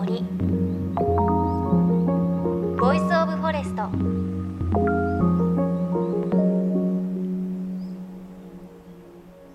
[0.00, 0.22] 森。
[2.78, 3.82] Voice of Forest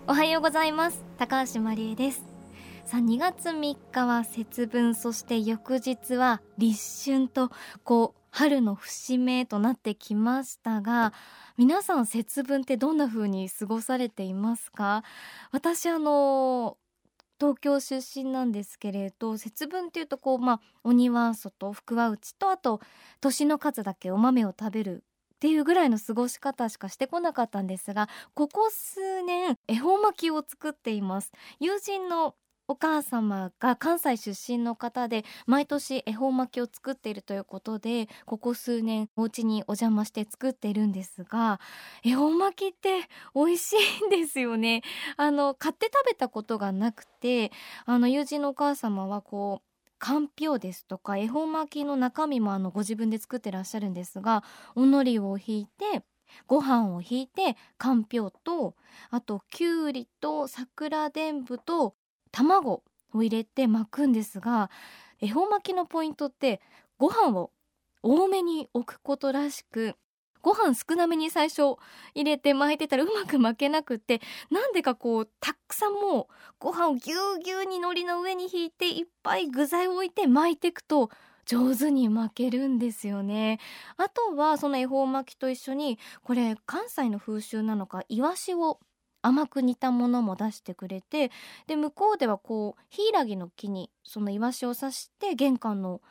[0.08, 1.04] おはようございます。
[1.18, 2.24] 高橋真理恵です。
[2.86, 7.50] さあ2月3日は節分そして翌日は立春と
[7.84, 11.12] こう春の節目となってきましたが
[11.58, 15.04] 皆さん節分ってどんな風に過ごされていますか？
[15.52, 16.78] 私あの
[17.40, 22.80] 東京出身なんですけれど節分っていうとこうまあ鬼は外福は内とあと
[23.22, 25.04] 年の数だけお豆を食べる
[25.36, 31.32] っていうぐらいの過ごし方しかしてこなかったんですがここ数年恵方巻きを作っています。
[31.60, 32.36] 友人の
[32.68, 41.60] お母様が関西出身の方で毎年恵方巻きを作っているということでここ数年お家にお邪魔して作っているんですが
[42.04, 44.82] 恵方巻きって美味しいんですよね。
[45.18, 47.52] あの買って食べたことがなくて
[47.86, 54.44] あの友人のお母様はこうかんぴょうですとか恵方巻きの中身もあのご自分で作ってらっしゃるんですが
[54.76, 56.04] おのりをひいて
[56.48, 58.76] ご飯をひいてかんぴょうと
[59.10, 61.96] あときゅうりと桜でんぶと
[62.36, 62.84] 卵を
[63.24, 64.70] 入れて巻くんですが
[65.22, 66.60] 恵方巻きのポイントって
[66.98, 67.52] ご飯を
[68.04, 69.96] 多めに置くことらしく
[70.42, 71.62] ご飯少なめに最初
[72.14, 76.26] 入れて巻いてたらうまく巻けなくってなんでかこうたくさんもう
[76.60, 81.10] ご飯をぎゅうぎゅうに海苔の上に引いていっぱい具材を置いて巻いていくと
[81.46, 83.60] 上手に巻けるんですよね。
[83.98, 88.80] あとはその恵方巻きと一緒にこれ関西の風習なのかイワシを
[89.26, 91.32] 甘く煮たものも出してくれて
[91.68, 96.02] で向こうではこうヒイラギの木にそのイワシを刺して玄関の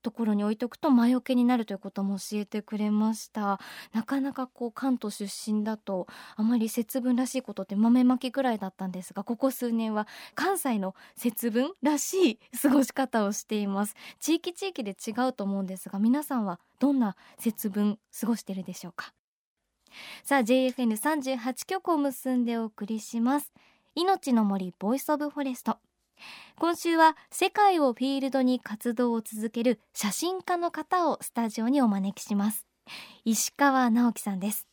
[0.00, 3.58] ところに置いとくと魔除けになるということも教えてくれました。
[3.92, 13.96] なかなかこう関東出身だとあまり節分らしいことって豆まきぐらいだったんですがここ数年は関西の節分らしい過ごし方をしています。
[14.20, 19.17] 地域地域で違うと思うんですが皆さんはどんな節分過ごしてるでしょうか？
[20.22, 23.52] さあ JFN38 曲を結んでお送りします。
[23.94, 25.78] 命の森 Voice of Forest。
[26.58, 32.66] 今週は世界をフィールドに活動を続ける写真家の方をスタジオにお招きします。
[33.24, 34.66] 石川直樹さんです。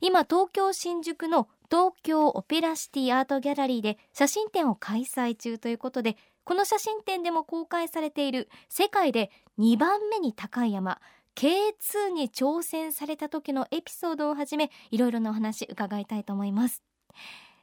[0.00, 11.00] 今東京新宿の東京オペラシティアートギャラリーで写真展を開催中ということでこの写真展でも公開されている世界で2番目に高い山
[11.36, 16.82] K2 に挑戦された時のエピソードをはじめいろいろなお話伺いたいと思います。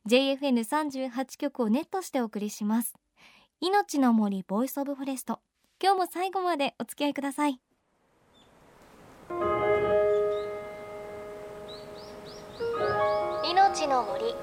[0.08, 2.94] JFN38 曲をネットしてお送りします。
[3.62, 5.40] 命の森ボイスオブフォレスト。
[5.82, 7.60] 今日も最後までお付き合いください。
[13.44, 14.36] 命の森。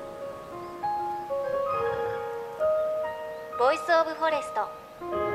[3.58, 5.29] ボイスオブフォレスト。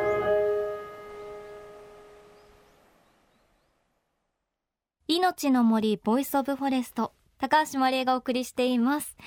[5.26, 9.18] 命の森ボイスオブフォレスト高橋真理恵がお送りしています。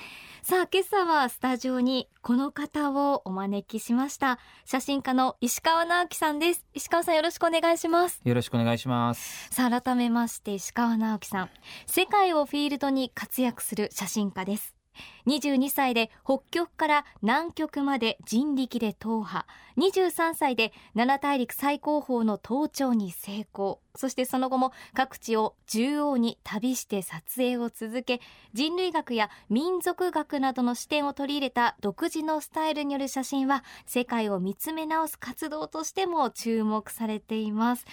[0.41, 4.39] さあ今朝はスタジオにこの方をお招きしました。
[4.63, 6.65] 写真家の石川直樹さんです。
[6.73, 8.21] 石川さんよろしくお願いします。
[8.23, 9.49] よろしくお願いします。
[9.53, 11.49] さあ改めまして石川直樹さん。
[11.85, 14.79] 世界をフィールドに活躍する写真家です。
[15.27, 19.45] 22歳で北極から南極まで人力で踏破。
[19.77, 28.21] 23歳で七大陸最高峰の登頂に成功そしてその後も各地を縦横に旅して撮影を続け
[28.53, 37.85] 人類学や民族学などの視点を取り入れた独自のスタイルによる写真は世界を見つめ直す活動としても注目されています。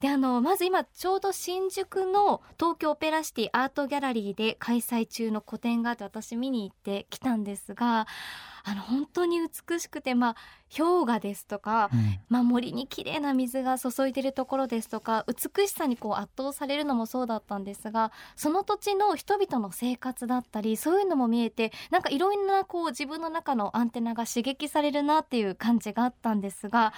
[0.00, 8.06] であのまず今ちょうど新宿の東京オペラシティアートギャラリーで開催中の個展があって私見に行ってきたんですが
[8.64, 10.36] あの本当に美しくて、まあ、
[10.76, 26.92] 氷河ですとか、うん、まあ、森に綺麗な水が注いでるところですとか美しさにこう圧倒されるのもそうだったんですがその土地の人々の生活だったりそういうのも見えてなんかいろんなこう自分の中のアンテナが刺激されるなっていう感じがあったんですが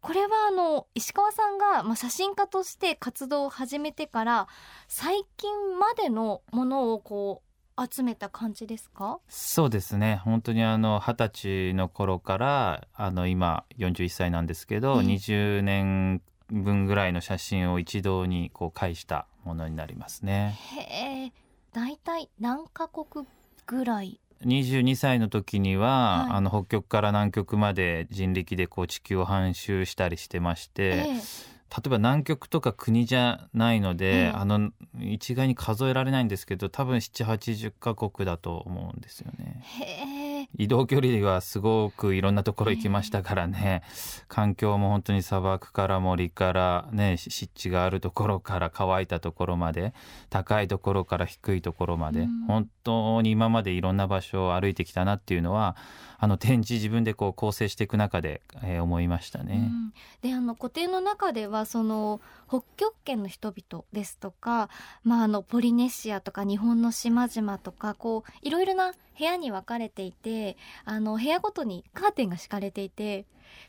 [0.00, 4.48] これはあの石川さんが、まあ、写真家として活動を始めてから
[4.88, 7.51] 最近までのものをこう
[7.90, 9.18] 集めた感じですか？
[9.28, 10.20] そうですね。
[10.24, 11.28] 本当にあの二十
[11.70, 20.58] 歳の頃からあの今41歳なんですけど、うん、20年分ぐらいの写真を一堂にこう返したものになりますね。
[20.76, 21.32] へえ。
[21.72, 23.26] 大体何カ国
[23.66, 34.70] ぐらい？22歳の時には、はい、あの北極から南極まで人力でこう地球を半周したりしてまして、えー例えば南極とか国じゃないので、うん、あの
[35.00, 40.48] 一概に数えられないんですけど多分780カ国だと思うんですよね。
[40.58, 43.82] 移動距離はすごくいろんなところ行きましたからね、
[44.28, 49.94] 環境も本当に砂漠から森からね湿地があるところから乾いたところまで
[50.28, 52.46] 高いところから低いところまで、うん。
[52.46, 55.76] 本当に今までいろんな場所を歩いてきたなっていうのは
[56.22, 59.54] あの展示自分でこう構成していく中で、えー思いましたね。
[59.54, 59.92] うん
[60.22, 64.68] であの古典の中ではその北極圏の人々ですとか、
[65.02, 73.26] まあ、あのポリネシアとか日本の島々とかこういろいろな部屋に分かれていてあの部屋ごとにカーテンが敷かれていて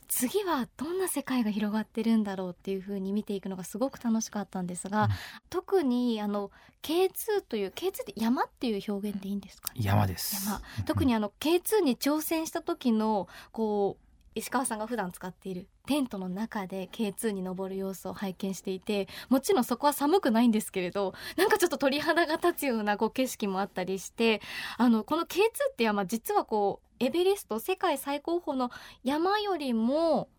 [0.08, 5.10] 次はどんな世界が広がってるんだろうっていう風に見ていくのがすごく楽しかったんですが、うん。
[5.50, 6.52] 特にあの
[6.82, 9.80] K2 という K2 って山っていう表現でいいんですかね？
[9.82, 10.46] 山です。
[10.46, 10.62] 山。
[10.86, 14.04] 特にあの K2 に挑戦した時のこう
[14.36, 24.42] 石川さんが普段使っているテントの中で K2 に登る様子を拝見していてもちろんそこは寒くないんですけれどなんかちょっと鳥肌が立つようなこう景色もあったりして
[24.78, 25.38] あのこの K2
[25.72, 28.72] って山実はこうエベレスト世界最高峰の
[29.04, 30.30] 山よりも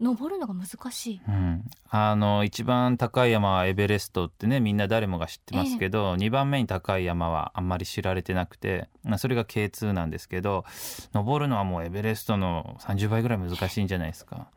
[0.00, 1.20] 登るのが難しい。
[1.26, 10.64] うん、あの一番高い山はエベレストってねみんな誰もが知ってますけど、2番目に高い山はあんまり知られてなくてまあそれが K2 なんですけど
[11.12, 14.48] 登るのはもうエベレストの30倍ぐらい難しいんじゃないですか。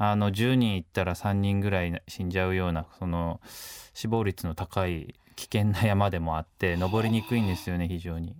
[0.00, 3.40] あの10人行ったら3人ぐらい死んじゃうようなその
[3.94, 8.36] 死亡率の高い危険な山でもあって登りにくいんですよね非常に。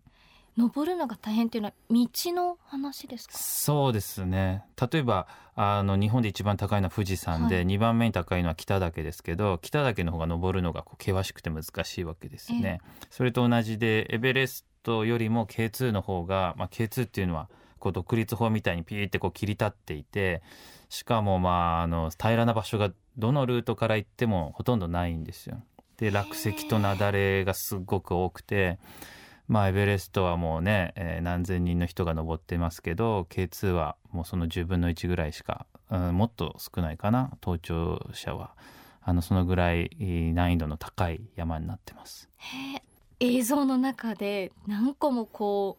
[0.58, 3.38] 登るのが大変っていうのは道の話ですか？
[3.38, 12.80] そうですね例えばあの日本で一番高いのは富士山で、はい2番目に高いのは北岳ですけど北岳の方が登るのがこう険しくて難しいわけですよね。
[13.10, 20.42] それと同じでエベレストよりも K2 の方が、まあ、K2 っていうのはこう独立法みたいにピーってこう切り立っていて
[20.88, 25.62] しかもまああの平らな場所がどのルートから行ってもほとんどないんですよ。
[25.98, 28.80] で落石と雪崩がすごく多くて。
[29.48, 38.54] まあエベレストはもうね、えー何千人の人が登ってますけど K2 はもうその10分の1ぐらいしか、うんもっと少ないかな登頂者は
[39.02, 39.90] あのそのぐらい
[40.34, 42.28] 難易度の高い山になってます。
[43.20, 45.78] 映像の中で何個もこ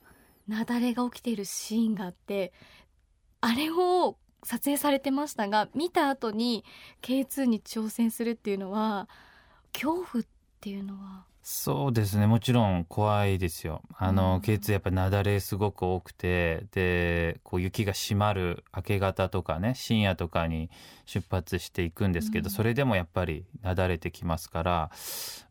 [0.49, 2.51] う雪崩が起きているシーンがあって
[3.39, 6.65] あれを撮影されてましたが見た後に
[7.01, 9.07] K2 に挑戦するっていうのは
[9.73, 10.27] 恐怖っ
[10.59, 12.27] ていうのはそうですね。
[12.27, 13.81] もちろん怖いですよ。
[13.97, 14.15] あうん。
[14.15, 20.69] の K2 やっぱり雪崩すごく多くてでこう雪が閉まる明け方とかね深夜とかに
[21.07, 22.51] 出発していくんですけど、うん。
[22.51, 24.91] それでもやっぱり雪崩てきますから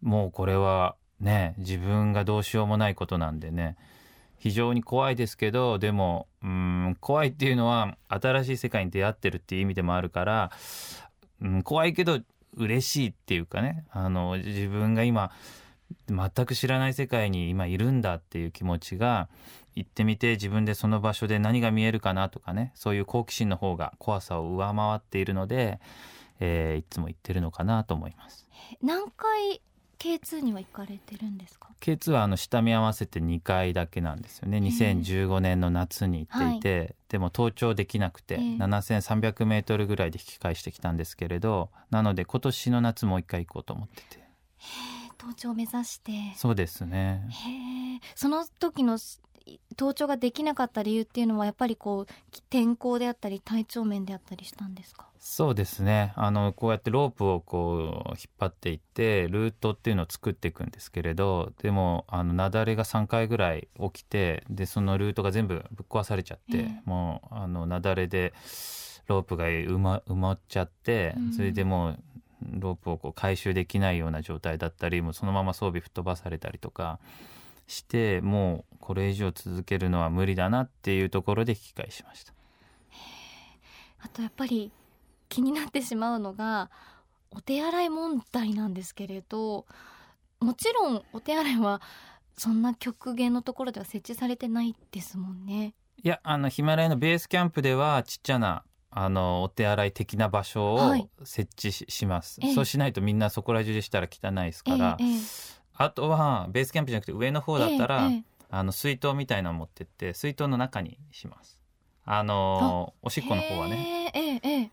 [0.00, 3.76] もうこれはね自分がどうしようもないことなんでね
[4.38, 10.52] 非常に怖いですけどでもうん怖いっていうのは新しい世界に出会ってるっていう意味でもあるから、
[11.42, 12.20] うん、怖いけど
[12.54, 15.32] 嬉しいっていうかねあの自分が今
[16.08, 19.29] 全く知らない世界に今いるんだっていう気持ちが
[19.75, 25.81] 行ってみて自分でその場所で何が見えるかなとかねそういう好奇心の方が怖さを上回っているので、
[26.40, 28.49] えーいつも行ってるのかなと思います。
[28.82, 29.61] 何回
[29.99, 34.58] K2 には行かれてるんですか？K2 はあの下見合わせて2回だけなんですよね。
[34.58, 44.19] え2015年の夏に行っていて、でも登頂できなくて、ええ7300メートルぐらいで引き返してきたんですけれどなので今年の夏もう一回行こうと思ってて。
[44.19, 44.23] へ
[44.94, 44.97] え
[45.28, 46.12] 登頂を目指して。
[46.12, 47.28] へそうですね。
[47.30, 48.99] えその時の
[49.78, 55.06] 登頂ができなかった理由っていうのはやっぱりこう天候であったり体調面であったりしたんですか？
[55.18, 56.12] そうですね。
[56.16, 66.82] あのこうやってロープをこう引っ張っていってルートっていうのを作っていくんですけれどでもあの雪崩が3回ぐらい起きてでそのルートが全部ぶっ壊されちゃって、ええ。
[66.85, 68.32] もうあの雪崩で
[69.06, 71.32] ロープが埋ま埋まっちゃってうん。
[71.32, 72.02] それでもう
[72.42, 76.99] ロープをこう回収できないような状態だったりもうそのまま装備吹っ飛ばされたりとか
[77.66, 82.33] してもうこれ以上続けるのは無理だなっていうところで引き返しました。
[84.00, 84.71] あとやっぱり
[85.28, 86.71] 気になってしまうのが
[87.30, 89.66] お手洗い問題なんですけれど
[90.40, 91.83] もちろんお手洗いは
[92.37, 95.75] そんな極限のところでは設置されてないですもんね。
[96.02, 98.62] いやあのヒマラヤのベースキャンプではちっちゃな
[99.00, 101.09] あのお手洗い的な場所はい。
[101.23, 102.55] を設置し,、します、ええ。
[102.55, 105.19] そうしないとみんなそこら中でしたら汚いですから、えええ
[105.81, 111.62] あとはベースキャンプじゃなくて上の方だったら、えええあの水筒みたいなの持ってって水筒の中にします。
[112.05, 114.73] あのおしっこの方はね。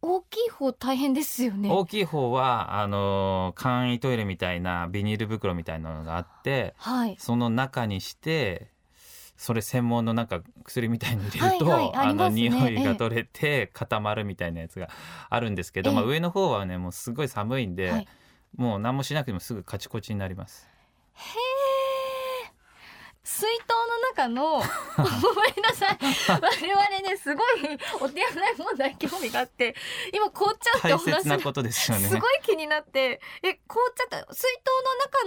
[0.00, 1.68] 大きい方大変ですよね。
[1.68, 7.16] 大きい方はあの簡易トイレみたいなビニール袋みたいなのがあってはい。
[7.18, 8.68] その中にして
[9.38, 14.90] それ専門のなんか薬みたいの入れると、はいはいありあの匂いが取れて固まるみたいなやつが
[15.30, 18.08] あるんですけど、ええまあ、上の方はねもうすごい寒いんで、はい
[18.56, 20.66] もう何もしなくてもすぐカチコチになります。
[21.14, 21.47] へえ。
[23.28, 23.68] 水筒
[24.16, 25.98] の中のごめんなさい。
[26.30, 27.46] 我々ねすごい
[28.00, 29.74] お手洗い問題興味があって
[30.14, 31.28] 今凍っちゃうってお話す
[31.90, 32.08] よね。
[32.08, 34.48] すごい気になってえ凍っちゃった水筒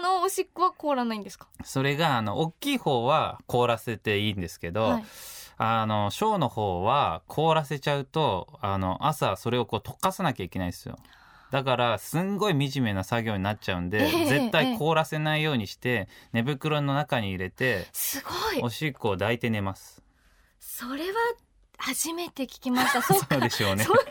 [0.01, 1.47] の中のおしっこは凍らないんですか？
[1.63, 5.03] それがあの大きい方は凍らせていいんですけど、はい。
[5.57, 10.97] あの小の方は凍らせちゃうとあの朝それをこう溶かさなきゃいけないんですよ
[11.51, 18.61] だからすんごい惨めな作業になっちゃうんで、ええ絶対凍らせないようにして寝袋の中に入れてすごい。
[18.61, 20.01] おしっこを抱いて寝ます。
[20.59, 21.17] それは
[21.77, 23.01] 初めて聞きました。
[23.01, 23.83] そうでしょうね。
[23.83, 23.95] そう。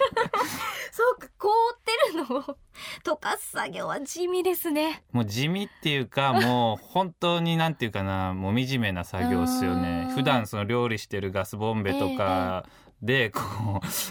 [1.19, 1.29] か。
[1.39, 2.57] 凍ってるのを
[3.05, 5.03] 溶かす作業は地味ですね。
[5.13, 9.83] もう地味っていうか もう本当になんていうかなもう惨めな作業ですようん。
[9.83, 12.67] ね普段その料理してるガスボンベとか
[13.03, 13.41] でこ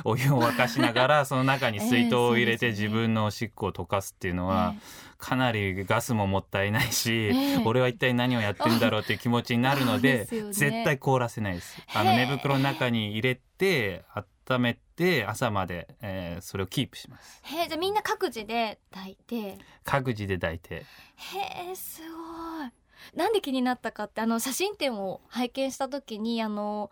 [0.05, 4.73] うお湯を沸かしながら その中に水筒を入れて自分のおしっこを溶かすっていうのは
[5.17, 11.77] かなりガスももったいないしええ俺は一体何をやってるんだろうっていう気持ちになるので絶対凍らせないです。
[11.93, 14.05] あの寝袋の中に入れて
[14.49, 17.41] 温めて朝まで、えーそれをキープします。
[17.43, 19.57] へえじゃあみんな各自で炊いて。
[19.83, 20.75] 各自で抱いて。
[20.75, 20.85] へ
[21.71, 22.71] えすごい。
[23.15, 26.91] なんで気になったかってあの写真展を拝見した時にあの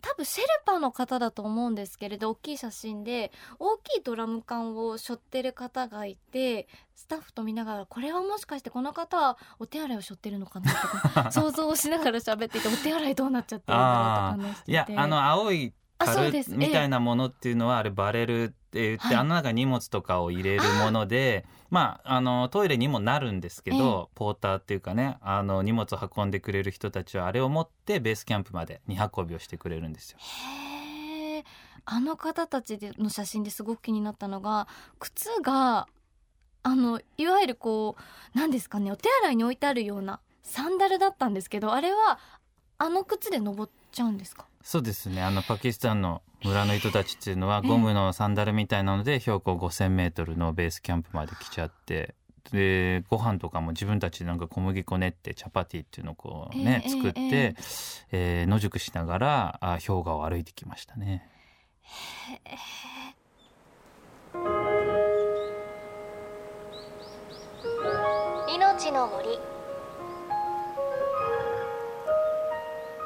[0.00, 14.72] 多分シェルパの方だと思うんですけれど大きい写真で大きいドラム缶を背負ってる方がいてスタッフと見ながらこれはもしかしてこの方はお手洗いを背負ってるのかなとか 想像をしながら喋っていてお手洗いどうなっちゃってるんだろうとか話してて。
[14.72, 16.54] いやあの青いあそう樽です。
[16.54, 19.16] みたいなものっていうのはあれバレルって言って、はい。
[19.16, 30.18] あの中に荷物とかを入れるものでまああのトイレにもなるんですけど、ポーターっていうかねあの荷物を運んでくれる人たちはあれを持ってベースキャンプまで荷運びをしてくれるんですよ。
[30.18, 31.44] へえ
[31.86, 35.88] あの方たちでの写真ですごく気になったのが靴が
[36.62, 42.18] あのいわゆるこう何ですかねお手洗いに置いてあるようなサンダルだったんですけどあれは
[42.76, 44.46] あの靴で登っちゃうんですか？
[44.70, 45.22] そうですね。
[45.22, 47.68] あのパキスタンの村の人たちっていうのはええ。
[47.70, 52.14] ゴムのサンダルみたいなので標高 5,000m のベースキャンプまで来ちゃって
[52.52, 57.54] でご飯とかも自分たちでなんか小麦粉練ってチャパティっていうのをこうね、ええ作って、ええ。
[58.12, 61.26] えー野宿しながらあ氷河を歩いてきましたね。
[62.34, 62.58] へえ。
[68.54, 69.28] 命の森。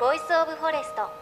[0.01, 1.22] ボイスオブフォレスト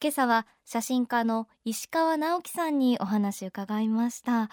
[0.00, 4.44] 今朝は写真家の石川直樹さんにお話を伺いました。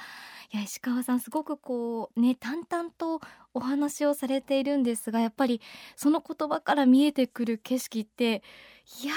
[0.51, 3.21] いや石川さんすごくこうね淡々と
[3.53, 5.61] お話をされているんですがやっぱり
[5.95, 8.41] その言葉から見えてくる景色って
[9.03, 9.15] いやー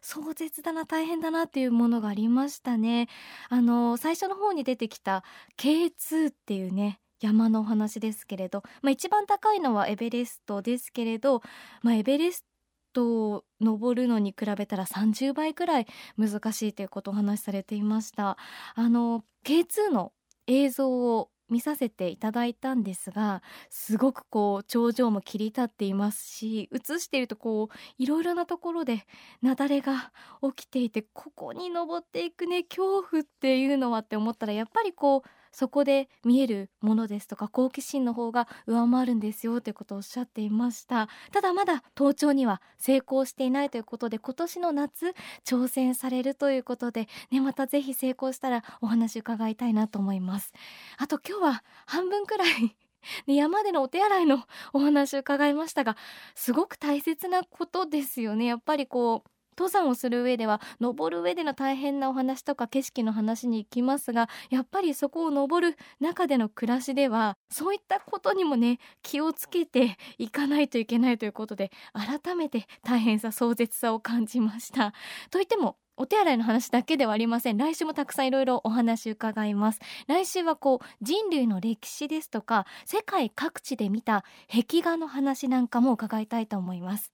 [0.00, 3.08] 壮絶だな大変だなっていうものがありましたね。
[3.48, 5.24] あの最初の方に出てきた
[5.56, 11.42] K2 っていうね山のお話ですけれど、まあ、一番高いのはエベレストですけれど、
[11.82, 12.44] まあ、エベレス
[12.94, 15.86] トを登るのに比べたら30倍くらい
[16.16, 18.38] 難しいということをお話しされていました。
[18.74, 20.12] あの K2 の
[20.46, 29.06] 映像を見させていただいたんですがすごくこう頂上も切り立っていますし映しているとこういろいろなところで
[29.42, 30.12] 雪崩が
[30.54, 41.08] 起きていてここに登っていくね恐怖っていうのはって思ったらやっぱりこうそこで見えるものですとか好奇心の方が上回るんですよということをおっしゃっていました。
[41.32, 50.52] ただまだ登頂には成功していないということで今年の夏挑戦されるということでねまたぜひ成功したらお話伺いたいなと思います。
[50.98, 52.74] あと今日は半分くらいね
[53.36, 55.96] 山でのお手洗いのお話を伺いましたが
[56.34, 58.46] すごく大切なことですよね。
[58.46, 74.92] やっぱりこう登山をする上では登る上での大変なお話とか景色の話に行きますがやっぱりそこを登る中での暮らしではそういったことにもね気をつけていかないといけないということで改めて大変さ壮絶さを感じました。
[75.30, 77.56] といってもお手洗いの話だけではありません。
[77.56, 79.80] 来週もたくさんいろいろお話伺います。
[80.08, 87.12] 来週はこう人類の歴史ですとか世界各地で見た壁画の話なんかも伺いたいと思います。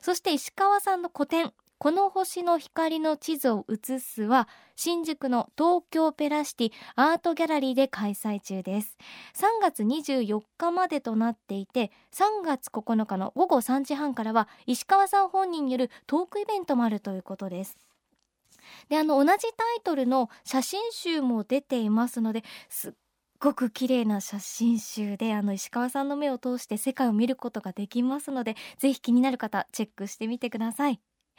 [0.00, 8.98] そして石川さんの個展この星の光の地図を写すは新宿の東京ペラシティアートギャラリーで開催中です。
[9.34, 17.78] 3月24日までとなっていて3月9日の午後3時半からは石川さん本人によるトークイベントもあるということです。
[18.90, 22.92] であの同じタイトルの写真集も出ていますのですっ
[23.40, 31.00] ごく綺麗な写真集であの石川さんの目を通して世界を見ることができますのでぜひ気になる方チェックしてみてください。